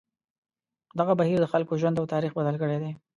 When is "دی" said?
2.83-2.91